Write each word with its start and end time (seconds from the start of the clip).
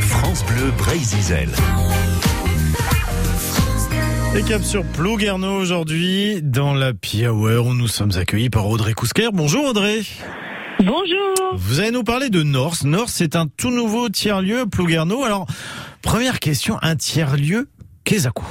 France 0.00 0.44
Bleu 0.46 0.70
Brésil. 0.78 1.48
Et 4.36 4.42
cap 4.42 4.62
sur 4.62 4.84
Plouguerneau 4.84 5.58
aujourd'hui, 5.60 6.40
dans 6.42 6.74
la 6.74 6.92
Piawer, 6.92 7.58
où 7.58 7.74
nous 7.74 7.88
sommes 7.88 8.12
accueillis 8.16 8.50
par 8.50 8.68
Audrey 8.68 8.92
Cousquer. 8.92 9.28
Bonjour 9.32 9.66
Audrey. 9.66 10.00
Bonjour. 10.78 11.54
Vous 11.54 11.80
allez 11.80 11.90
nous 11.90 12.04
parler 12.04 12.28
de 12.28 12.42
Norse. 12.42 12.84
Norse, 12.84 13.12
c'est 13.12 13.36
un 13.36 13.46
tout 13.46 13.70
nouveau 13.70 14.08
tiers-lieu 14.08 14.60
à 14.60 14.66
Plouguerneau. 14.66 15.24
Alors, 15.24 15.46
première 16.02 16.38
question, 16.38 16.76
un 16.82 16.96
tiers-lieu, 16.96 17.68
qu'est-ce 18.04 18.28
que 18.28 18.42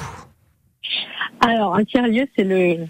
Alors, 1.41 1.75
un 1.75 1.83
tiers-lieu, 1.83 2.25
c'est 2.35 2.43
le, 2.43 2.87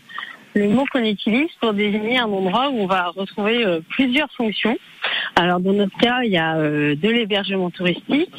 le 0.55 0.69
mot 0.69 0.85
qu'on 0.91 1.03
utilise 1.03 1.49
pour 1.59 1.73
désigner 1.73 2.17
un 2.17 2.25
endroit 2.25 2.69
où 2.69 2.79
on 2.79 2.87
va 2.87 3.09
retrouver 3.09 3.65
euh, 3.65 3.81
plusieurs 3.89 4.31
fonctions. 4.31 4.77
Alors 5.35 5.59
dans 5.59 5.73
notre 5.73 5.95
cas, 5.97 6.21
il 6.23 6.31
y 6.31 6.37
a 6.37 6.55
euh, 6.55 6.95
de 6.95 7.09
l'hébergement 7.09 7.69
touristique, 7.69 8.33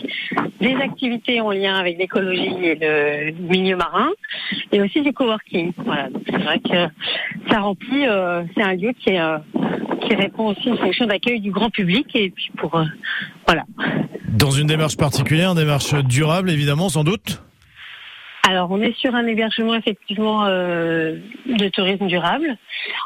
des 0.61 0.75
activités 0.77 1.41
en 1.43 1.51
lien 1.51 1.77
avec 1.77 1.99
l'écologie 1.99 2.65
et 2.65 2.75
le 2.75 3.33
milieu 3.33 3.77
marin, 3.77 4.09
et 4.73 4.81
aussi 4.81 5.03
du 5.03 5.13
coworking. 5.13 5.73
Voilà, 5.85 6.09
c'est 6.25 6.39
vrai 6.39 6.59
que 6.59 7.51
ça 7.51 7.61
remplit, 7.61 8.07
euh, 8.07 8.43
c'est 8.57 8.63
un 8.63 8.75
lieu 8.75 8.93
qui 8.99 9.11
est 9.11 9.21
qui 10.01 10.15
répond 10.15 10.51
aussi 10.51 10.71
aux 10.71 10.77
fonctions 10.77 11.07
d'accueil 11.07 11.41
du 11.41 11.51
grand 11.51 11.69
public 11.69 12.07
et 12.15 12.31
puis 12.31 12.51
pour 12.57 12.81
voilà. 13.47 13.65
Dans 14.29 14.53
une 14.53 14.69
démarche 14.69 14.97
particulière, 14.97 15.51
une 15.51 15.57
démarche 15.57 15.95
durable 16.05 16.51
évidemment, 16.51 16.89
sans 16.89 17.03
doute. 17.03 17.43
Alors, 18.49 18.71
on 18.71 18.81
est 18.81 18.97
sur 18.97 19.13
un 19.15 19.27
hébergement 19.27 19.75
effectivement 19.75 20.45
euh, 20.47 21.19
de 21.47 21.69
tourisme 21.69 22.07
durable 22.07 22.57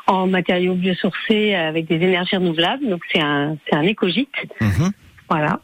en 0.06 0.26
matériaux 0.26 0.74
biosourcés 0.74 1.54
avec 1.54 1.86
des 1.86 1.94
énergies 1.94 2.36
renouvelables. 2.36 2.86
Donc, 2.86 3.00
c'est 3.10 3.22
un, 3.22 3.56
c'est 3.66 3.74
un 3.74 3.82
écogite. 3.82 4.34
Mhm. 4.60 4.92
Voilà. 5.30 5.60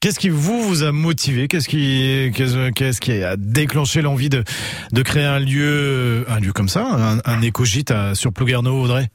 Qu'est-ce 0.00 0.18
qui 0.18 0.30
vous 0.30 0.62
vous 0.62 0.82
a 0.84 0.92
motivé? 0.92 1.48
Qu'est-ce 1.48 1.68
qui 1.68 2.32
qu'est-ce, 2.34 3.00
qui 3.02 3.22
a 3.22 3.36
déclenché 3.36 4.00
l'envie 4.00 4.30
de 4.30 4.42
de 4.92 5.02
créer 5.02 5.24
un 5.24 5.38
lieu 5.38 6.24
un 6.26 6.40
lieu 6.40 6.54
comme 6.54 6.68
ça, 6.68 6.86
un, 6.86 7.18
un 7.22 7.42
écogite 7.42 7.90
à, 7.90 8.14
sur 8.14 8.32
Plouguerneau, 8.32 8.82
Audrey? 8.82 9.08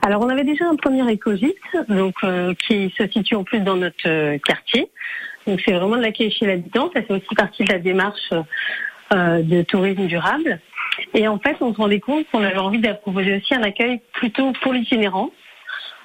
Alors, 0.00 0.24
on 0.24 0.30
avait 0.30 0.44
déjà 0.44 0.64
un 0.66 0.76
premier 0.76 1.08
écogite, 1.12 1.56
donc 1.88 2.14
euh, 2.24 2.54
qui 2.66 2.92
se 2.96 3.06
situe 3.08 3.34
en 3.34 3.44
plus 3.44 3.60
dans 3.60 3.76
notre 3.76 4.08
euh, 4.08 4.38
quartier. 4.44 4.90
Donc, 5.46 5.60
c'est 5.64 5.72
vraiment 5.72 5.96
de 5.96 6.02
l'accueil 6.02 6.30
chez 6.30 6.46
l'habitant. 6.46 6.90
Ça 6.94 7.02
fait 7.02 7.14
aussi 7.14 7.34
partie 7.34 7.64
de 7.64 7.72
la 7.72 7.78
démarche 7.78 8.32
euh, 9.12 9.42
de 9.42 9.62
tourisme 9.62 10.06
durable. 10.06 10.60
Et 11.14 11.26
en 11.28 11.38
fait, 11.38 11.56
on 11.60 11.72
se 11.72 11.78
rendait 11.78 12.00
compte 12.00 12.26
qu'on 12.30 12.44
avait 12.44 12.58
envie 12.58 12.78
de 12.78 12.92
proposer 12.92 13.36
aussi 13.36 13.54
un 13.54 13.62
accueil 13.62 14.00
plutôt 14.12 14.52
pour 14.62 14.72
l'itinérance. 14.72 15.30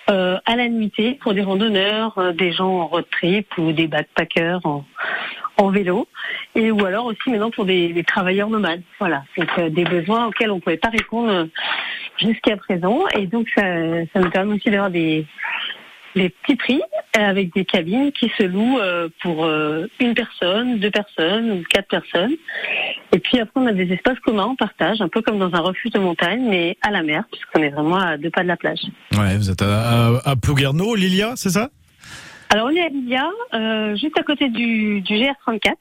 Euh, 0.09 0.38
à 0.45 0.55
la 0.55 0.69
nuitée 0.69 1.16
pour 1.16 1.33
des 1.33 1.41
randonneurs, 1.41 2.17
euh, 2.17 2.31
des 2.31 2.53
gens 2.53 2.79
en 2.79 2.88
road 2.88 3.03
trip 3.11 3.45
ou 3.57 3.73
des 3.73 3.88
backpackers 3.88 4.66
en, 4.66 4.85
en 5.57 5.69
vélo, 5.69 6.07
et 6.55 6.72
ou 6.72 6.85
alors 6.85 7.07
aussi 7.07 7.29
maintenant 7.29 7.51
pour 7.51 7.66
des, 7.66 7.89
des 7.89 8.05
travailleurs 8.05 8.49
nomades. 8.49 8.83
Voilà, 8.99 9.25
donc 9.38 9.49
euh, 9.59 9.69
des 9.69 9.83
besoins 9.83 10.27
auxquels 10.27 10.51
on 10.51 10.61
pouvait 10.61 10.77
pas 10.77 10.88
répondre 10.88 11.49
jusqu'à 12.17 12.55
présent, 12.55 13.01
et 13.17 13.27
donc 13.27 13.49
ça, 13.53 13.63
ça 14.13 14.22
nous 14.22 14.29
permet 14.29 14.55
aussi 14.55 14.69
d'avoir 14.69 14.91
des 14.91 15.25
des 16.16 16.30
petits 16.30 16.55
prix 16.55 16.81
avec 17.13 17.53
des 17.53 17.66
cabines 17.66 18.11
qui 18.11 18.31
se 18.38 18.44
louent 18.44 18.80
euh, 18.80 19.09
pour 19.22 19.45
euh, 19.45 19.88
une 20.00 20.13
personne, 20.13 20.80
deux 20.80 20.91
personnes 20.91 21.52
ou 21.52 21.63
quatre 21.69 21.88
personnes. 21.88 22.33
Et 23.11 23.19
puis 23.19 23.39
après, 23.39 23.59
on 23.59 23.67
a 23.67 23.73
des 23.73 23.91
espaces 23.91 24.19
communs, 24.19 24.45
on 24.45 24.55
partage, 24.55 25.02
un 25.02 25.09
peu 25.09 25.22
comme 25.22 25.39
dans 25.39 25.53
un 25.53 25.59
refuge 25.59 25.91
de 25.91 26.00
montagne, 26.00 26.45
mais 26.47 26.78
à 26.81 26.91
la 26.91 27.03
mer, 27.03 27.23
puisqu'on 27.31 27.61
est 27.63 27.69
vraiment 27.69 27.97
à 27.97 28.17
deux 28.17 28.30
pas 28.30 28.44
de 28.44 28.47
la 28.47 28.58
plage. 28.58 28.81
Ouais, 29.17 29.35
vous 29.38 29.50
êtes 29.50 29.61
à, 29.61 30.08
à, 30.08 30.31
à 30.31 30.35
Plouguerneau, 30.35 30.95
Lilia, 30.95 31.33
c'est 31.35 31.50
ça? 31.50 31.69
Alors 32.50 32.67
on 32.67 32.75
est 32.75 32.81
à 32.81 32.89
Lilia, 32.89 33.30
euh, 33.53 33.95
juste 33.95 34.17
à 34.17 34.23
côté 34.23 34.50
du, 34.50 35.02
du 35.02 35.13
GR34. 35.13 35.73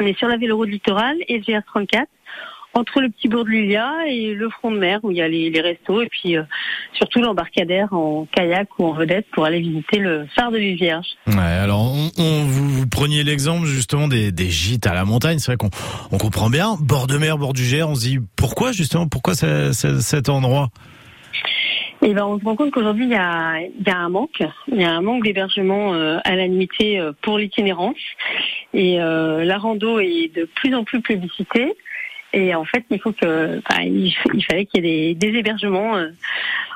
On 0.00 0.06
est 0.06 0.16
sur 0.16 0.28
la 0.28 0.36
véloroute 0.36 0.68
littorale 0.68 1.16
et 1.26 1.38
le 1.38 1.42
GR34 1.42 2.06
entre 2.78 3.00
le 3.00 3.10
petit 3.10 3.28
bourg 3.28 3.44
de 3.44 3.50
Lilia 3.50 3.92
et 4.08 4.34
le 4.34 4.48
front 4.50 4.70
de 4.70 4.78
mer 4.78 5.00
où 5.02 5.10
il 5.10 5.16
y 5.18 5.22
a 5.22 5.28
les, 5.28 5.50
les 5.50 5.60
restos 5.60 6.00
et 6.02 6.08
puis 6.08 6.36
euh, 6.36 6.42
surtout 6.94 7.20
l'embarcadère 7.20 7.92
en 7.92 8.26
kayak 8.32 8.68
ou 8.78 8.86
en 8.86 8.92
vedette 8.92 9.26
pour 9.32 9.44
aller 9.44 9.60
visiter 9.60 9.98
le 9.98 10.26
phare 10.34 10.50
de 10.50 10.58
Vierge. 10.58 11.06
Ouais, 11.26 11.34
alors 11.38 11.80
on, 11.80 12.10
on- 12.18 12.44
vous, 12.44 12.68
vous 12.68 12.86
preniez 12.86 13.22
l'exemple 13.24 13.66
justement 13.66 14.08
des, 14.08 14.32
des 14.32 14.50
gîtes 14.50 14.86
à 14.86 14.94
la 14.94 15.04
montagne, 15.04 15.38
c'est 15.38 15.52
vrai 15.52 15.56
qu'on 15.56 15.70
on 16.12 16.18
comprend 16.18 16.50
bien, 16.50 16.76
bord 16.80 17.06
de 17.06 17.18
mer, 17.18 17.36
bord 17.38 17.52
du 17.52 17.64
Gers, 17.64 17.88
on 17.88 17.94
se 17.94 18.00
dit 18.02 18.18
pourquoi 18.36 18.72
justement, 18.72 19.08
pourquoi 19.08 19.34
ce- 19.34 19.72
ce- 19.72 20.00
cet 20.00 20.28
endroit? 20.28 20.68
Et 22.00 22.14
ben 22.14 22.24
on 22.24 22.38
se 22.38 22.44
rend 22.44 22.54
compte 22.54 22.70
qu'aujourd'hui 22.70 23.06
il 23.06 23.10
y 23.10 23.16
a, 23.16 23.58
il 23.60 23.84
y 23.86 23.90
a 23.90 23.96
un 23.98 24.08
manque, 24.08 24.40
il 24.70 24.80
y 24.80 24.84
a 24.84 24.90
un 24.92 25.00
manque 25.00 25.24
d'hébergement 25.24 25.94
euh, 25.94 26.18
à 26.24 26.36
la 26.36 26.46
nuitée 26.46 27.00
euh, 27.00 27.12
pour 27.22 27.38
l'itinérance. 27.38 27.96
Et 28.72 29.00
euh, 29.00 29.44
la 29.44 29.58
rando 29.58 29.98
est 29.98 30.30
de 30.34 30.48
plus 30.54 30.74
en 30.76 30.84
plus 30.84 31.00
publicitée. 31.00 31.74
Et 32.32 32.54
en 32.54 32.64
fait, 32.64 32.84
il 32.90 33.00
faut 33.00 33.12
que, 33.12 33.58
enfin, 33.66 33.82
il, 33.82 34.12
il 34.34 34.44
fallait 34.44 34.66
qu'il 34.66 34.84
y 34.84 34.88
ait 34.88 35.14
des, 35.14 35.30
des 35.32 35.38
hébergements 35.38 35.96
euh, 35.96 36.08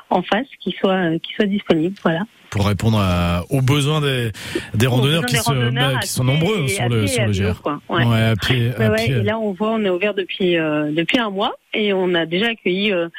en 0.09 0.21
face 0.23 0.47
qui 0.59 0.71
soient 0.79 1.17
qui 1.21 1.33
soient 1.35 1.45
disponibles. 1.45 1.95
Voilà. 2.03 2.21
pour 2.49 2.67
répondre 2.67 2.99
à- 2.99 3.43
aux 3.49 3.61
besoins 3.61 3.99
des, 4.01 4.31
des 4.75 4.85
randonneurs, 4.87 5.25
qui, 5.25 5.37
se- 5.37 5.43
randonneurs 5.49 5.93
bah, 5.93 5.99
qui 6.01 6.07
sont 6.07 6.23
nombreux 6.23 6.63
et- 6.63 6.67
sur 6.67 6.87
le, 6.89 7.07
sur 7.07 7.25
le 7.25 7.53
quoi. 7.55 7.81
Ouais. 7.89 8.05
Ouais, 8.05 8.21
à 8.21 8.35
pied, 8.35 8.71
à 8.77 8.89
ouais, 8.89 8.95
pied. 8.95 9.15
et 9.15 9.23
là, 9.23 9.39
on 9.39 9.53
voit, 9.53 9.71
on 9.71 9.83
est 9.83 9.89
ouvert 9.89 10.13
depuis 10.13 10.57
euh, 10.57 10.91
depuis 10.91 11.17
un 11.19 11.29
mois 11.31 11.55
et 11.73 11.93
on 11.93 12.13
a 12.13 12.25
déjà 12.27 12.47
accueilli 12.49 12.91
euh, 12.91 13.09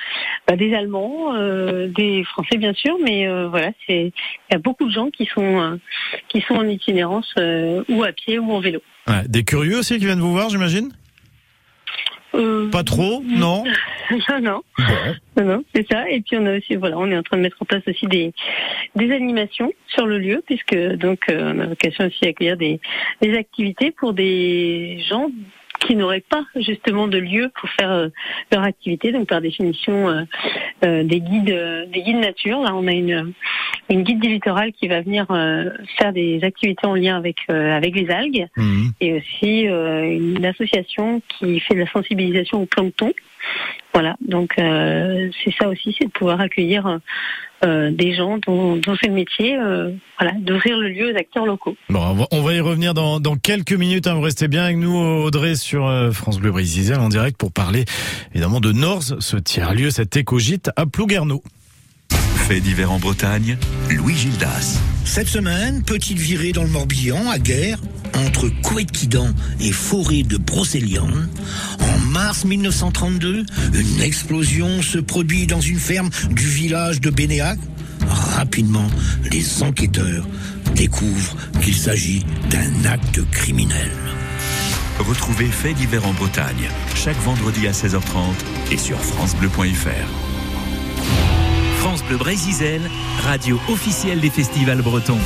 bah, 0.47 0.56
des 0.56 0.72
Allemands, 0.75 1.34
euh, 1.34 1.89
des 1.89 2.22
Français 2.25 2.59
bien 2.59 2.75
sûr, 2.75 2.97
mais 3.05 3.27
euh, 3.27 3.49
voilà, 3.49 3.71
c'est 3.87 4.12
il 4.51 4.53
y 4.53 4.55
a 4.55 4.59
beaucoup 4.59 4.87
de 4.87 4.93
gens 4.93 5.11
qui 5.11 5.27
sont 5.27 5.61
euh, 5.61 5.77
qui 6.28 6.41
sont 6.43 6.55
en 6.55 6.66
itinérance 6.69 7.33
euh, 7.39 7.83
ou 7.89 8.05
à 8.05 8.12
pied 8.12 8.39
ou 8.39 8.53
en 8.53 8.61
vélo. 8.61 8.81
Ouais, 9.09 9.22
des 9.28 9.43
curieux 9.45 9.78
aussi 9.78 9.99
qui 9.99 10.06
viennent 10.06 10.21
vous 10.21 10.33
voir, 10.33 10.49
j'imagine? 10.51 10.91
Euh, 12.34 12.69
Pas 12.71 12.83
trop, 12.83 13.22
non 13.27 13.65
non, 14.11 14.41
non, 14.41 14.62
Bon. 14.78 14.84
non, 15.37 15.45
non, 15.56 15.65
c'est 15.75 15.87
ça. 15.91 16.09
Et 16.11 16.21
puis 16.21 16.37
on 16.37 16.47
a 16.47 16.56
aussi, 16.59 16.75
voilà, 16.77 16.99
on 16.99 17.11
est 17.11 17.17
en 17.17 17.22
train 17.22 17.37
de 17.37 17.43
mettre 17.43 17.56
en 17.61 17.65
place 17.65 17.83
aussi 17.87 18.06
des 18.06 18.33
des 18.97 19.12
animations 19.12 19.72
sur 19.89 20.06
le 20.06 20.19
lieu, 20.19 20.43
puisque 20.47 20.77
donc 20.97 21.21
euh, 21.28 21.53
on 21.55 21.61
a 21.61 21.67
vocation 21.67 22.06
aussi 22.06 22.25
à 22.27 22.28
accueillir 22.28 22.56
des 22.56 22.81
des 23.22 23.37
activités 23.37 23.91
pour 23.93 24.12
des 24.12 24.99
gens 25.09 25.31
qui 25.87 25.97
n'auraient 25.97 26.25
pas 26.28 26.45
justement 26.56 27.09
de 27.09 27.19
lieu 27.19 27.50
pour 27.59 27.69
faire 27.71 27.91
euh, 27.91 28.09
leur 28.53 28.62
activité. 28.62 29.12
Donc 29.12 29.28
par 29.28 29.41
définition, 29.41 30.09
euh, 30.09 30.22
euh, 30.84 31.05
des 31.05 31.21
guides, 31.21 31.50
euh, 31.50 31.87
des 31.87 32.03
guides 32.03 32.19
nature. 32.21 32.61
Là, 32.61 32.75
on 32.75 32.87
a 32.87 32.93
une 32.93 33.33
une 33.91 34.03
guide 34.03 34.21
du 34.21 34.28
littoral 34.28 34.72
qui 34.72 34.89
va 34.89 35.03
venir 35.03 35.27
euh, 35.31 35.71
faire 35.99 36.12
des 36.12 36.43
activités 36.43 36.87
en 36.87 36.95
lien 36.95 37.17
avec 37.17 37.37
euh, 37.50 37.77
avec 37.77 37.95
les 37.95 38.11
algues 38.11 38.47
Mhm. 38.56 38.93
et 39.00 39.15
aussi 39.15 39.69
euh, 39.69 40.05
une 40.05 40.45
association 40.45 41.21
qui 41.28 41.61
fait 41.61 41.75
de 41.75 41.81
la 41.81 41.91
sensibilisation 41.91 42.62
au 42.62 42.66
plancton. 42.66 43.12
Voilà, 43.94 44.16
donc 44.21 44.59
euh, 44.59 45.31
c'est 45.43 45.55
ça 45.56 45.69
aussi, 45.69 45.94
c'est 45.97 46.06
de 46.06 46.10
pouvoir 46.10 46.41
accueillir 46.41 46.99
euh, 47.65 47.91
des 47.91 48.15
gens 48.15 48.38
dont, 48.47 48.77
dont 48.77 48.97
c'est 49.00 49.09
le 49.09 49.15
métier, 49.15 49.56
euh, 49.56 49.93
voilà, 50.19 50.34
d'ouvrir 50.38 50.77
le 50.77 50.88
lieu 50.88 51.12
aux 51.12 51.16
acteurs 51.16 51.47
locaux. 51.47 51.77
Bon, 51.88 52.00
on 52.00 52.15
va, 52.15 52.27
on 52.33 52.43
va 52.43 52.54
y 52.54 52.60
revenir 52.60 52.93
dans, 52.93 53.21
dans 53.21 53.37
quelques 53.37 53.72
minutes. 53.72 54.06
Hein. 54.06 54.15
Vous 54.15 54.21
restez 54.21 54.49
bien 54.49 54.65
avec 54.65 54.77
nous, 54.77 54.94
Audrey, 54.94 55.54
sur 55.54 55.87
euh, 55.87 56.10
France 56.10 56.41
Bleu 56.41 56.50
Brésil 56.50 56.94
en 56.94 57.09
direct 57.09 57.38
pour 57.38 57.53
parler 57.53 57.84
évidemment 58.33 58.60
de 58.60 58.72
Norse, 58.72 59.15
ce 59.21 59.37
tiers-lieu, 59.37 59.91
cet 59.91 60.16
écogite 60.16 60.71
à 60.77 60.84
Plouguerneau. 60.84 61.43
Fait 62.10 62.60
divers 62.60 62.93
en 62.93 62.99
Bretagne, 62.99 63.56
Louis 63.88 64.15
Gildas. 64.15 64.83
Cette 65.04 65.28
semaine, 65.28 65.83
petite 65.84 66.19
virée 66.19 66.53
dans 66.53 66.65
le 66.65 66.71
Morbihan, 66.71 67.31
à 67.31 67.38
Guerre, 67.38 67.78
entre 68.15 68.49
Couët-Quidan 68.63 69.29
et 69.61 69.73
Forêt 69.73 70.23
de 70.23 70.37
Brocéliande. 70.37 71.29
En 71.81 71.99
mars 72.11 72.45
1932, 72.45 73.45
une 73.75 74.01
explosion 74.01 74.83
se 74.83 74.99
produit 74.99 75.47
dans 75.47 75.61
une 75.61 75.79
ferme 75.79 76.11
du 76.31 76.47
village 76.47 77.01
de 77.01 77.11
Bénéac. 77.11 77.59
Rapidement, 78.09 78.87
les 79.31 79.63
enquêteurs 79.63 80.27
découvrent 80.75 81.37
qu'il 81.63 81.77
s'agit 81.77 82.25
d'un 82.51 82.91
acte 82.91 83.21
criminel. 83.31 83.91
Retrouvez 84.99 85.47
Fait 85.47 85.75
divers 85.75 86.07
en 86.07 86.13
Bretagne, 86.13 86.69
chaque 86.95 87.21
vendredi 87.22 87.67
à 87.67 87.72
16h30 87.72 88.34
et 88.71 88.78
sur 88.78 88.99
FranceBleu.fr. 88.99 90.25
France 91.78 92.03
Bleu 92.05 92.17
Brésil, 92.17 92.81
radio 93.22 93.60
officielle 93.69 94.21
des 94.21 94.31
festivals 94.31 94.83
bretons. 94.83 95.19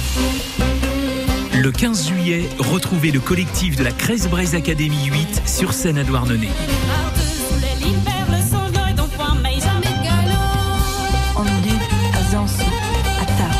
Le 1.60 1.72
15 1.72 2.06
juillet, 2.06 2.49
retrouvez 2.60 3.10
le 3.10 3.19
collectif 3.19 3.75
de 3.75 3.82
la 3.82 3.90
Crèze 3.90 4.28
Braise 4.28 4.55
Academy 4.55 5.06
8 5.06 5.43
sur 5.44 5.72
scène 5.72 5.99
à 5.99 6.05
Douarnenez. 6.05 6.50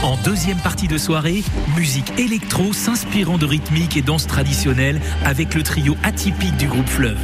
En 0.05 0.17
deuxième 0.25 0.59
partie 0.59 0.87
de 0.87 0.97
soirée, 0.97 1.43
musique 1.77 2.13
électro 2.21 2.73
s'inspirant 2.73 3.37
de 3.37 3.47
rythmique 3.47 3.97
et 3.97 4.03
danse 4.03 4.29
traditionnelle 4.29 5.01
avec 5.25 5.57
le 5.57 5.65
trio 5.65 5.97
atypique 6.05 6.57
du 6.57 6.69
groupe 6.69 6.89
Fleuve. 6.89 7.19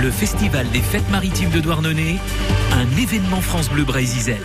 Le 0.00 0.10
festival 0.10 0.66
des 0.70 0.80
fêtes 0.80 1.10
maritimes 1.10 1.50
de 1.50 1.60
Douarnenez, 1.60 2.18
un 2.72 2.98
événement 2.98 3.42
France 3.42 3.68
Bleu 3.68 3.84
Brésil. 3.84 4.36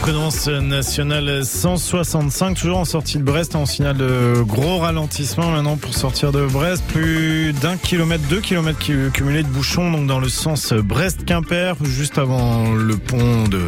Prudence 0.00 0.48
nationale 0.48 1.44
165, 1.44 2.56
toujours 2.56 2.78
en 2.78 2.84
sortie 2.84 3.18
de 3.18 3.22
Brest, 3.22 3.54
en 3.54 3.66
signal 3.66 3.96
de 3.96 4.42
gros 4.42 4.78
ralentissement 4.78 5.50
maintenant 5.50 5.76
pour 5.76 5.94
sortir 5.94 6.32
de 6.32 6.46
Brest. 6.46 6.82
Plus 6.88 7.52
d'un 7.52 7.76
kilomètre, 7.76 8.24
deux 8.28 8.40
kilomètres 8.40 8.78
cumulés 9.12 9.42
de 9.42 9.48
bouchons, 9.48 9.90
donc 9.90 10.06
dans 10.06 10.20
le 10.20 10.28
sens 10.28 10.72
Brest-Quimper, 10.72 11.76
juste 11.84 12.18
avant 12.18 12.72
le 12.72 12.96
pont 12.96 13.44
de, 13.48 13.60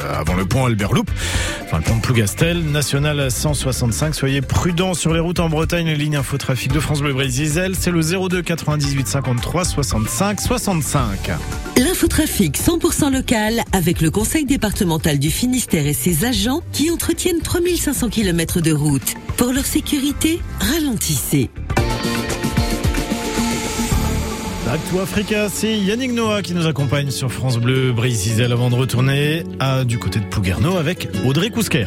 avant 0.00 0.34
le 0.34 0.44
pont 0.44 0.66
Albert 0.66 0.92
Loup, 0.92 1.04
enfin 1.64 1.78
le 1.78 1.82
pont 1.84 1.96
de 1.96 2.00
Plougastel, 2.00 2.62
national 2.62 3.30
165. 3.30 4.14
Soyez 4.14 4.40
prudents 4.40 4.94
sur 4.94 5.12
les 5.12 5.20
routes 5.20 5.40
en 5.40 5.48
Bretagne, 5.48 5.86
les 5.86 5.96
lignes 5.96 6.16
infotrafic 6.16 6.72
de 6.72 6.80
France 6.80 7.00
Bleu 7.00 7.12
Brésil, 7.12 7.74
c'est 7.78 7.90
le 7.90 8.00
02 8.00 8.42
98 8.42 9.06
53 9.06 9.64
65 9.64 10.40
65. 10.40 11.30
L'infotrafic 11.76 12.58
100% 12.58 13.12
local 13.12 13.62
avec 13.72 14.00
le 14.00 14.10
conseil 14.10 14.44
départemental 14.44 15.18
du 15.18 15.30
Finistère 15.30 15.86
et 15.86 15.94
ses 15.94 16.24
agents 16.24 16.62
qui 16.72 16.90
entretiennent 16.90 17.40
3500 17.40 18.08
km 18.08 18.60
de 18.60 18.72
route. 18.72 19.14
Pour 19.36 19.52
leur 19.52 19.64
sécurité, 19.64 20.40
ralentissez. 20.60 21.50
Back 24.70 24.88
to 24.88 25.00
Africa, 25.00 25.48
c'est 25.48 25.76
Yannick 25.76 26.12
Noah 26.12 26.42
qui 26.42 26.54
nous 26.54 26.68
accompagne 26.68 27.10
sur 27.10 27.32
France 27.32 27.58
Bleu 27.58 27.90
Brésil 27.90 28.40
avant 28.52 28.70
de 28.70 28.76
retourner 28.76 29.42
du 29.84 29.98
côté 29.98 30.20
de 30.20 30.24
Plouguerneau 30.26 30.76
avec 30.76 31.08
Audrey 31.26 31.50
Cousquer. 31.50 31.86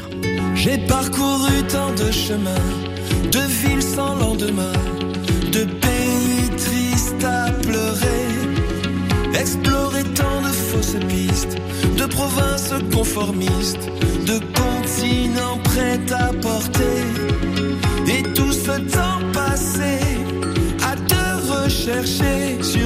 J'ai 0.53 0.77
parcouru 0.79 1.63
tant 1.69 1.91
de 1.91 2.11
chemins, 2.11 2.51
de 3.31 3.39
villes 3.39 3.81
sans 3.81 4.15
lendemain, 4.15 4.73
de 5.53 5.63
pays 5.63 6.49
tristes 6.57 7.23
à 7.23 7.51
pleurer, 7.53 8.27
explorer 9.39 10.03
tant 10.13 10.41
de 10.41 10.47
fausses 10.47 10.97
pistes, 11.07 11.55
de 11.97 12.05
provinces 12.05 12.73
conformistes, 12.93 13.89
de 14.27 14.39
continents 14.59 15.57
prêts 15.63 16.01
à 16.11 16.33
porter, 16.33 16.92
rechercher 22.03 22.63
sur 22.63 22.82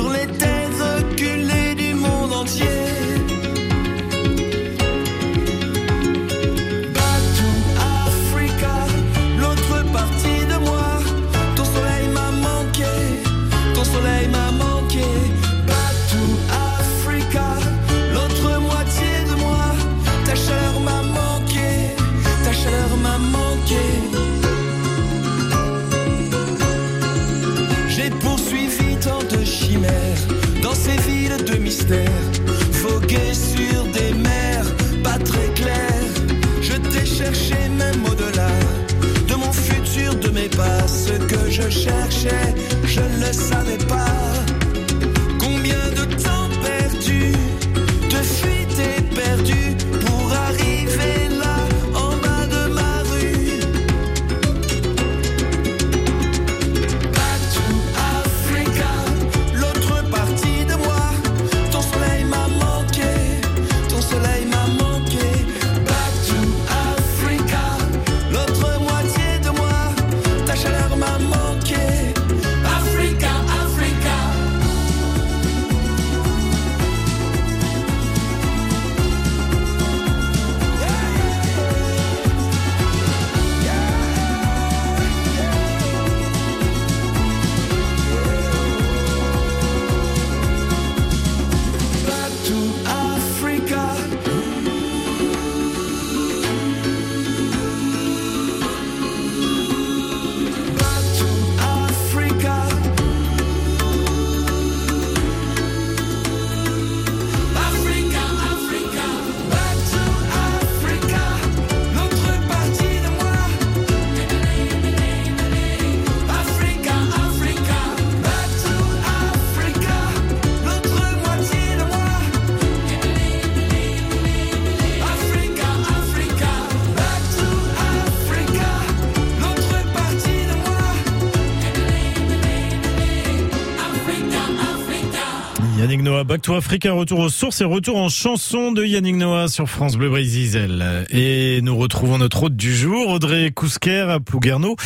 Noah, 136.08 136.24
Back 136.24 136.42
to 136.44 136.54
Africa, 136.54 136.94
retour 136.94 137.20
aux 137.20 137.28
sources 137.28 137.60
et 137.60 137.66
retour 137.66 137.98
en 137.98 138.08
chanson 138.08 138.72
de 138.72 138.86
Yannick 138.86 139.18
Noah 139.18 139.50
sur 139.50 139.68
France 139.68 139.98
Bleu 139.98 140.10
Brésil. 140.10 140.82
Et 141.10 141.60
nous 141.64 141.76
retrouvons 141.76 142.18
notre 142.18 142.44
hôte 142.44 142.56
du 142.56 142.74
jour, 142.74 143.10
Audrey 143.10 143.52
Cousquer 143.52 144.06
à 144.10 144.22
Plouguerneau. 144.22 144.78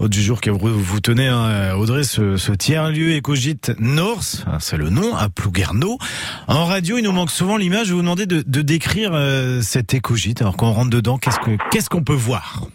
Hôte 0.00 0.10
du 0.10 0.20
jour 0.20 0.42
que 0.42 0.50
vous, 0.50 1.00
tenez, 1.00 1.28
hein, 1.28 1.74
Audrey, 1.76 2.04
ce, 2.04 2.36
ce 2.36 2.52
tiers-lieu 2.52 3.12
écogite 3.12 3.72
Norse, 3.78 4.44
hein, 4.46 4.58
c'est 4.60 4.76
le 4.76 4.90
nom, 4.90 5.16
à 5.16 5.30
Plouguerneau. 5.30 5.96
En 6.46 6.66
radio, 6.66 6.98
il 6.98 7.04
nous 7.04 7.12
manque 7.12 7.30
souvent 7.30 7.56
l'image. 7.56 7.86
Je 7.86 7.94
vous 7.94 8.02
demander 8.02 8.26
de, 8.26 8.44
de 8.46 8.60
décrire 8.60 9.12
euh, 9.14 9.62
cet 9.62 9.94
écogite. 9.94 10.42
Alors 10.42 10.58
quand 10.58 10.68
on 10.68 10.72
rentre 10.72 10.90
dedans, 10.90 11.16
qu'est-ce 11.16 11.38
que 11.38 11.56
qu'est-ce 11.70 11.88
qu'on 11.88 12.04
peut 12.04 12.12
voir? 12.12 12.66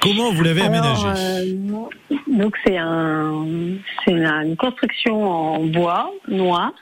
Comment 0.00 0.32
vous 0.32 0.42
l'avez 0.42 0.62
aménagé? 0.62 1.06
euh, 1.06 2.14
donc 2.30 2.54
c'est 2.64 2.76
un, 2.76 3.46
c'est 4.04 4.12
une, 4.12 4.26
une 4.26 4.56
construction 4.56 5.24
en 5.24 5.64
bois 5.64 6.10
noir, 6.28 6.72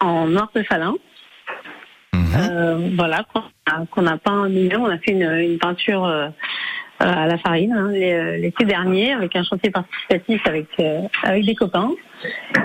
en 0.00 0.26
noir 0.26 0.50
de 0.54 0.62
falin. 0.62 0.94
Mhm. 2.12 2.22
Euh, 2.36 2.88
voilà, 2.96 3.24
qu'on 3.32 3.40
a, 3.40 3.86
qu'on 3.90 4.06
a 4.06 4.16
peint 4.18 4.48
nous-mêmes. 4.48 4.82
On 4.82 4.90
a 4.90 4.98
fait 4.98 5.12
une, 5.12 5.30
une 5.30 5.58
peinture 5.58 6.04
euh, 6.04 6.28
euh, 7.02 7.06
à 7.06 7.26
la 7.26 7.38
farine 7.38 7.72
hein, 7.72 7.88
l'é- 7.90 8.38
l'été 8.38 8.64
dernier 8.64 9.12
avec 9.12 9.34
un 9.36 9.42
chantier 9.42 9.70
participatif 9.70 10.40
avec 10.46 10.66
euh, 10.80 11.00
avec 11.22 11.44
des 11.44 11.54
copains. 11.54 11.90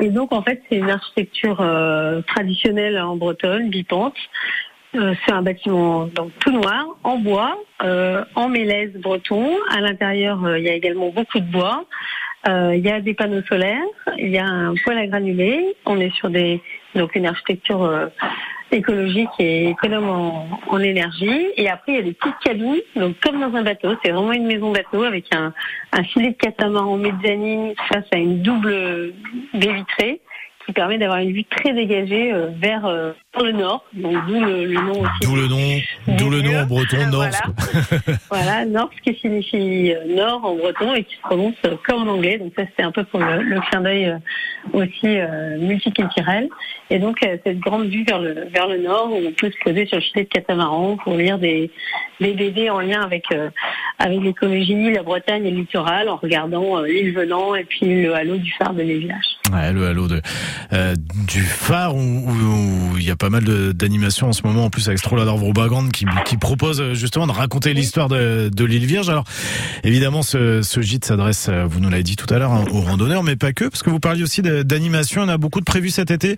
Et 0.02 0.10
donc 0.10 0.34
en 0.34 0.42
fait 0.42 0.62
c'est 0.70 0.78
une 0.78 0.90
architecture 0.90 1.62
euh, 1.62 2.22
traditionnelle 2.22 3.00
en 3.00 3.16
Bretonne, 3.16 3.70
bipente. 3.70 4.16
Euh, 4.96 5.14
c'est 5.26 5.34
un 5.34 5.42
bâtiment 5.42 6.06
donc 6.08 6.32
tout 6.40 6.52
noir, 6.52 6.86
en 7.04 7.18
bois, 7.18 7.58
euh, 7.84 8.24
en 8.36 8.48
mélèze 8.50 8.94
breton. 8.94 9.58
À 9.70 9.82
l'intérieur, 9.82 10.44
euh, 10.46 10.58
il 10.60 10.66
y 10.66 10.70
a 10.70 10.74
également 10.74 11.10
beaucoup 11.10 11.40
de 11.40 11.52
bois. 11.52 11.86
Euh, 12.48 12.76
il 12.76 12.86
y 12.86 12.92
a 12.92 13.02
des 13.02 13.14
panneaux 13.14 13.42
solaires, 13.50 13.82
il 14.18 14.30
y 14.30 14.38
a 14.38 14.46
un 14.46 14.76
poêle 14.84 15.00
à 15.00 15.08
granulés. 15.08 15.76
On 15.86 16.00
est 16.00 16.14
sur 16.16 16.30
des 16.30 16.62
donc 16.94 17.16
une 17.16 17.26
architecture 17.26 17.84
euh, 17.84 18.08
écologique 18.72 19.30
et 19.40 19.70
économe 19.70 20.10
en, 20.68 20.80
énergie. 20.80 21.48
Et 21.58 21.70
après, 21.70 21.94
il 21.94 21.96
y 21.96 22.00
a 22.00 22.04
des 22.04 22.14
petites 22.14 22.40
cabines, 22.44 22.82
donc 22.96 23.20
comme 23.22 23.40
dans 23.40 23.56
un 23.56 23.64
bateau. 23.64 23.96
C'est 24.04 24.12
vraiment 24.12 24.32
une 24.32 24.46
maison 24.46 24.72
bateau 24.72 25.04
avec 25.04 25.34
un, 25.34 25.54
un 25.92 26.04
filet 26.04 26.32
de 26.32 26.38
catamaran 26.38 26.98
mezzanine 26.98 27.74
face 27.90 28.06
à 28.12 28.18
une 28.18 28.42
double 28.42 29.14
baie 29.54 29.74
vitrée 29.74 30.22
qui 30.66 30.74
permet 30.74 30.98
d'avoir 30.98 31.20
une 31.20 31.32
vue 31.32 31.46
très 31.46 31.74
dégagée 31.74 32.34
euh, 32.34 32.50
vers, 32.60 32.86
euh, 33.40 33.46
le 33.46 33.52
nord, 33.52 33.86
donc 33.94 34.26
d'où 34.28 34.40
le, 34.40 34.66
le, 34.66 34.74
nom 34.74 35.02
aussi. 35.02 35.12
D'où 35.22 35.36
le 35.36 35.48
nom, 35.48 36.18
d'où 36.18 36.30
le 36.30 36.42
nom 36.42 36.60
en 36.60 36.66
breton 36.66 36.98
Nord. 37.12 37.26
Voilà, 37.92 38.16
voilà 38.30 38.66
Nord, 38.66 38.90
qui 39.04 39.16
signifie 39.16 39.94
euh, 39.94 40.16
nord 40.16 40.46
en 40.46 40.56
breton 40.56 40.94
et 40.94 41.04
qui 41.04 41.16
se 41.16 41.22
prononce 41.22 41.56
comme 41.86 42.08
en 42.08 42.14
anglais. 42.14 42.38
Donc 42.38 42.54
ça, 42.58 42.66
c'était 42.66 42.84
un 42.84 42.92
peu 42.92 43.04
pour 43.04 43.20
le, 43.20 43.42
le 43.42 43.60
clin 43.70 43.82
d'œil 43.82 44.06
euh, 44.06 44.18
aussi 44.74 45.06
euh, 45.06 45.58
multiculturel. 45.60 46.50
Et 46.90 47.00
donc 47.00 47.18
cette 47.22 47.60
grande 47.60 47.88
vue 47.88 48.04
vers 48.04 48.20
le 48.20 48.48
vers 48.54 48.68
le 48.68 48.78
nord, 48.78 49.12
où 49.12 49.18
on 49.28 49.32
peut 49.32 49.50
se 49.50 49.58
poser 49.64 49.88
sur 49.88 49.98
le 49.98 50.04
filet 50.04 50.24
de 50.24 50.30
catamaran 50.30 50.98
pour 50.98 51.16
lire 51.16 51.40
des 51.40 51.72
des 52.20 52.34
BD 52.34 52.70
en 52.70 52.80
lien 52.80 53.02
avec 53.02 53.26
avec 53.98 54.22
l'écologie, 54.22 54.92
la 54.92 55.02
Bretagne 55.02 55.48
et 55.48 55.52
le 55.52 55.58
littoral, 55.58 56.10
en 56.10 56.18
regardant 56.18 56.82
l'île 56.84 57.14
Venant 57.16 57.56
et 57.56 57.64
puis 57.64 58.04
le 58.04 58.14
halo 58.14 58.38
du 58.38 58.52
phare 58.54 58.76
de 58.76 58.84
les 58.84 59.00
villages. 59.00 59.36
Ouais, 59.54 59.72
le 59.72 59.86
halo 59.86 60.08
de, 60.08 60.22
euh, 60.74 60.96
du 61.28 61.42
phare 61.42 61.96
où, 61.96 62.98
il 62.98 63.06
y 63.06 63.12
a 63.12 63.16
pas 63.16 63.25
mal 63.30 63.44
d'animations 63.74 64.28
en 64.28 64.34
ce 64.34 64.46
moment, 64.46 64.66
en 64.66 64.70
plus 64.70 64.88
avec 64.88 65.00
Strolador 65.00 65.38
Vrobagand 65.38 65.90
qui, 65.90 66.06
qui 66.26 66.38
propose 66.38 66.82
euh, 66.82 66.94
justement 66.94 67.28
de 67.28 67.32
raconter 67.32 67.74
l'histoire 67.74 68.08
de, 68.08 68.50
de 68.50 68.66
l'île 68.66 68.86
Vierge. 68.86 69.10
Alors 69.10 69.26
évidemment, 69.84 70.22
ce, 70.22 70.62
ce 70.62 70.82
gîte 70.82 71.06
s'adresse, 71.06 71.48
euh, 71.50 71.66
vous 71.66 71.80
nous 71.80 71.90
l'avez 71.90 72.04
dit 72.04 72.16
tout 72.16 72.32
à 72.34 72.40
l'heure, 72.40 72.52
hein, 72.52 72.66
aux 72.72 72.82
randonneurs, 72.82 73.24
mais 73.24 73.36
pas 73.36 73.54
que, 73.54 73.66
parce 73.66 73.84
que 73.84 73.90
vous 73.90 74.00
parliez 74.00 74.24
aussi 74.24 74.42
d'animation. 74.42 75.24
On 75.24 75.30
a 75.30 75.38
beaucoup 75.38 75.60
de 75.60 75.66
prévues 75.66 75.90
cet 75.90 76.12
été. 76.12 76.38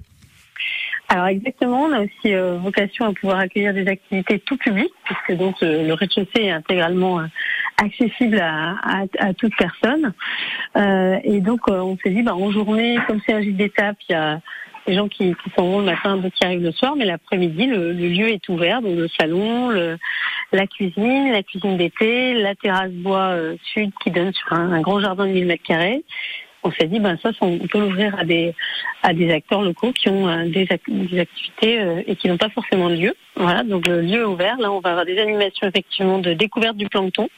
Alors 1.09 1.27
exactement, 1.27 1.83
on 1.83 1.93
a 1.93 2.01
aussi 2.01 2.33
euh, 2.33 2.57
vocation 2.57 3.05
à 3.05 3.13
pouvoir 3.13 3.39
accueillir 3.39 3.73
des 3.73 3.87
activités 3.87 4.39
tout 4.39 4.57
public, 4.57 4.89
puisque 5.05 5.39
donc 5.39 5.55
le 5.61 5.93
rez-de-chaussée 5.93 6.47
est 6.47 6.51
intégralement 6.51 7.21
accessible 7.77 8.39
à, 8.39 8.75
à, 8.83 9.03
à 9.19 9.33
toute 9.33 9.53
personne. 9.57 10.13
Et 11.23 11.39
donc, 11.39 11.61
on 11.69 11.97
s'est 12.03 12.09
dit, 12.09 12.23
bah, 12.23 12.35
en 12.35 12.51
journée, 12.51 12.97
comme 13.07 13.19
c'est 13.25 13.33
un 13.33 13.41
gîte 13.41 13.55
d'étape, 13.55 13.95
il 14.09 14.13
y 14.13 14.15
a 14.15 14.41
des 14.87 14.95
gens 14.95 15.07
qui, 15.07 15.35
qui 15.35 15.49
le 15.57 15.83
matin, 15.83 16.17
d'autres 16.17 16.35
qui 16.35 16.45
arrivent 16.45 16.63
le 16.63 16.71
soir, 16.71 16.95
mais 16.95 17.05
l'après-midi, 17.05 17.65
le, 17.65 17.91
le, 17.91 18.07
lieu 18.07 18.29
est 18.29 18.47
ouvert, 18.49 18.81
donc 18.81 18.95
le 18.97 19.07
salon, 19.09 19.69
le, 19.69 19.97
la 20.51 20.65
cuisine, 20.65 21.31
la 21.31 21.43
cuisine 21.43 21.77
d'été, 21.77 22.33
la 22.33 22.55
terrasse 22.55 22.91
bois 22.91 23.29
euh, 23.29 23.55
sud 23.73 23.91
qui 24.03 24.11
donne 24.11 24.33
sur 24.33 24.53
un, 24.53 24.81
grand 24.81 24.99
jardin 24.99 25.27
de 25.27 25.31
1000 25.31 25.45
mètres 25.45 25.63
carrés 25.63 26.03
on 26.63 26.71
s'est 26.71 26.87
dit 26.87 26.99
ben 26.99 27.17
ça 27.21 27.29
on 27.41 27.59
peut 27.59 27.79
l'ouvrir 27.79 28.17
à 28.19 28.25
des 28.25 28.53
à 29.03 29.13
des 29.13 29.31
acteurs 29.31 29.61
locaux 29.61 29.93
qui 29.93 30.09
ont 30.09 30.27
euh, 30.27 30.45
des, 30.45 30.67
des, 30.87 31.19
activités 31.19 31.79
euh, 31.79 32.01
et 32.07 32.15
qui 32.15 32.27
n'ont 32.27 32.37
pas 32.37 32.49
forcément 32.49 32.89
de 32.89 32.95
lieu. 32.95 33.15
Voilà, 33.35 33.63
donc 33.63 33.87
le 33.87 34.01
lieu 34.01 34.21
est 34.21 34.25
ouvert. 34.25 34.57
Là, 34.57 34.71
on 34.71 34.79
va 34.79 34.89
avoir 34.89 35.05
des 35.05 35.19
animations 35.19 35.67
effectivement 35.67 36.17
de 36.17 36.33
découverte 36.33 36.75
du 36.75 36.89
plancton. 36.89 37.29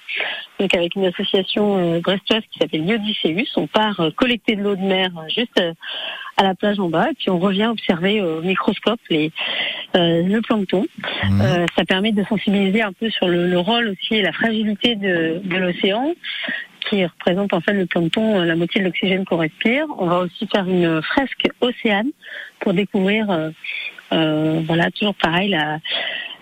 Donc 0.59 0.73
avec 0.73 0.95
une 0.95 1.05
association 1.05 1.77
euh, 1.77 1.99
brestoise 1.99 2.43
qui 2.51 2.59
s'appelle 2.59 2.83
Biodicéus, 2.83 3.51
on 3.57 3.67
part 3.67 4.01
collecter 4.15 4.55
de 4.55 4.63
l'eau 4.63 4.75
de 4.75 4.81
mer 4.81 5.09
juste 5.27 5.61
à 6.39 6.43
la 6.43 6.55
plage 6.55 6.79
en 6.79 6.89
bas 6.89 7.11
et 7.11 7.13
puis 7.13 7.29
on 7.29 7.37
revient 7.39 7.67
observer 7.67 8.21
au 8.21 8.41
microscope 8.41 8.99
les 9.09 9.31
le 9.93 10.39
plancton. 10.41 10.85
Mmh. 11.23 11.41
ça 11.75 11.83
permet 11.83 12.11
de 12.11 12.23
sensibiliser 12.23 12.81
un 12.81 12.93
peu 12.93 13.09
sur 13.09 13.27
le, 13.27 13.47
le 13.47 13.59
rôle 13.59 13.89
aussi 13.89 14.15
et 14.15 14.21
la 14.21 14.31
fragilité 14.31 14.95
de, 14.95 15.41
de 15.43 15.57
l'océan 15.57 16.13
qui 16.89 17.05
représente 17.05 17.53
en 17.53 17.61
fait 17.61 17.73
le 17.73 17.85
plancton, 17.85 18.39
euh, 18.39 18.45
la 18.45 18.55
moitié 18.55 18.81
de 18.81 18.85
l'oxygène 18.85 19.25
qu'on 19.25 19.37
respire. 19.37 19.85
On 19.97 20.07
va 20.07 20.19
aussi 20.19 20.47
faire 20.47 20.67
une 20.67 21.01
fresque 21.01 21.49
océane 21.61 22.09
pour 22.59 22.73
découvrir, 22.73 23.29
euh, 23.29 23.49
euh, 24.13 24.61
voilà, 24.65 24.89
toujours 24.91 25.15
pareil, 25.15 25.49
la, 25.49 25.79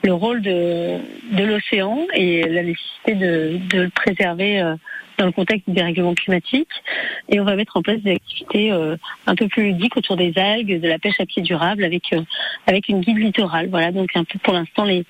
le 0.03 0.13
rôle 0.13 0.41
de, 0.41 0.97
de 1.31 1.43
l'océan 1.43 2.05
et 2.13 2.43
la 2.43 2.63
nécessité 2.63 3.15
de, 3.15 3.59
de 3.69 3.81
le 3.83 3.89
préserver 3.89 4.61
euh, 4.61 4.75
dans 5.17 5.25
le 5.25 5.31
contexte 5.31 5.67
du 5.67 5.75
dérèglement 5.75 6.13
climatique. 6.13 6.69
Et 7.29 7.39
on 7.39 7.43
va 7.43 7.55
mettre 7.55 7.77
en 7.77 7.81
place 7.81 7.99
des 8.01 8.15
activités 8.15 8.71
euh, 8.71 8.95
un 9.25 9.35
peu 9.35 9.47
plus 9.47 9.63
ludiques 9.63 9.97
autour 9.97 10.17
des 10.17 10.37
algues, 10.37 10.79
de 10.79 10.87
la 10.87 10.99
pêche 10.99 11.19
à 11.19 11.25
pied 11.25 11.41
durable 11.41 11.83
avec 11.83 12.13
avec 12.65 12.89
une 12.89 13.01
guide 13.01 13.17
littorale. 13.17 13.67
Voilà, 13.69 13.91
donc 13.91 14.09
un 14.15 14.23
peu 14.23 14.39
pour 14.39 14.53
l'instant 14.53 14.83
les 14.83 15.03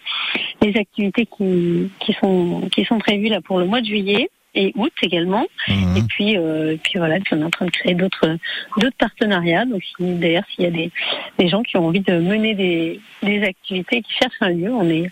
les 0.62 0.78
activités 0.78 1.26
qui 1.26 1.92
qui 2.00 2.14
sont 2.14 2.70
qui 2.72 2.86
sont 2.86 3.00
prévues 3.00 3.30
là 3.30 3.42
pour 3.42 3.60
le 3.60 3.66
mois 3.66 3.82
de 3.82 3.86
juillet 3.86 4.30
et 4.58 4.74
août 4.76 4.94
également. 5.02 5.46
Mmh. 5.68 5.98
Et 5.98 6.02
puis, 6.04 6.38
euh, 6.38 6.76
puis 6.82 6.94
voilà, 6.98 7.18
on 7.32 7.42
est 7.42 7.44
en 7.44 7.50
train 7.50 7.66
de 7.66 7.72
créer 7.72 7.94
d'autres 7.94 8.38
d'autres 8.78 8.98
partenariats. 8.98 9.66
Donc 9.66 9.82
d'ailleurs, 10.00 10.44
s'il 10.54 10.66
y 10.66 10.68
a 10.68 10.72
des, 10.72 10.92
des 11.38 11.48
gens 11.48 11.62
qui 11.64 11.78
ont 11.78 11.86
envie 11.86 12.02
de 12.02 12.20
mener 12.20 12.56
des, 12.56 13.00
des 13.24 13.44
activités, 13.44 14.02
qui 14.02 14.14
cherchent 14.14 14.42
un 14.42 14.50
lieu, 14.50 14.74
on 14.74 14.90
est 14.90 15.10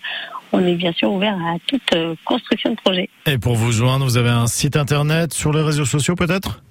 on 0.51 0.59
est 0.65 0.75
bien 0.75 0.93
sûr 0.93 1.11
ouvert 1.11 1.35
à 1.35 1.57
toute 1.67 1.81
euh, 1.93 2.15
construction 2.25 2.71
de 2.71 2.75
projet. 2.75 3.09
Et 3.25 3.37
pour 3.37 3.55
vous 3.55 3.71
joindre, 3.71 4.05
vous 4.05 4.17
avez 4.17 4.29
un 4.29 4.47
site 4.47 4.75
internet 4.77 5.33
sur 5.33 5.51
les 5.51 5.61
réseaux 5.61 5.85
sociaux 5.85 6.15
peut-être? 6.15 6.61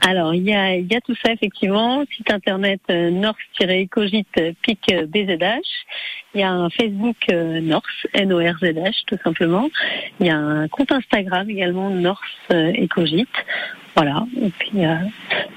Alors, 0.00 0.34
il 0.34 0.42
y 0.44 0.54
a, 0.54 0.76
il 0.76 0.90
y 0.90 0.96
a 0.96 1.00
tout 1.00 1.14
ça, 1.22 1.32
effectivement. 1.32 2.04
Site 2.16 2.30
internet 2.30 2.80
euh, 2.90 3.10
north-ecogite 3.10 4.54
pic 4.62 4.80
BZH. 5.08 5.60
Il 6.34 6.40
y 6.40 6.42
a 6.42 6.50
un 6.50 6.70
Facebook 6.70 7.16
euh, 7.30 7.60
North, 7.60 7.84
N-O-R-Z-H, 8.14 9.04
tout 9.06 9.18
simplement. 9.22 9.68
Il 10.20 10.26
y 10.26 10.30
a 10.30 10.36
un 10.36 10.68
compte 10.68 10.92
Instagram 10.92 11.50
également, 11.50 11.90
North 11.90 12.20
euh, 12.52 12.72
Ecogite. 12.72 13.28
Voilà. 13.96 14.24
Et 14.40 14.50
puis, 14.50 14.84
euh, 14.84 14.94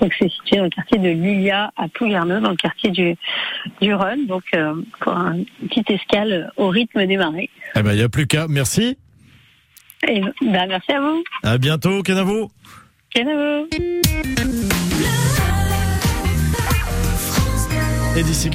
donc 0.02 0.14
c'est 0.18 0.30
situé 0.30 0.58
dans 0.58 0.64
le 0.64 0.70
quartier 0.70 0.98
de 0.98 1.10
Lilia 1.10 1.72
à 1.78 1.88
Plouguerneux, 1.88 2.42
dans 2.42 2.50
le 2.50 2.56
quartier 2.56 2.90
du, 2.90 3.16
du 3.82 3.94
Rhône. 3.94 4.26
Donc, 4.26 4.44
euh, 4.56 4.74
pour 5.00 5.14
une 5.14 5.46
petite 5.70 5.90
escale 5.92 6.52
au 6.58 6.70
rythme 6.70 7.06
des 7.06 7.18
marées. 7.18 7.50
Eh 7.76 7.84
ben, 7.84 7.92
il 7.92 7.98
n'y 7.98 8.04
a 8.04 8.10
plus 8.10 8.28
qu'à. 8.28 8.48
Merci. 8.48 8.98
Et, 10.08 10.22
ben, 10.42 10.68
merci 10.68 10.92
à 10.92 11.00
vous. 11.00 11.24
À 11.44 11.58
bientôt, 11.58 12.02
Kenavo. 12.02 12.52
Kenavo. 13.14 13.68
Et 18.16 18.24
d'ici 18.24 18.50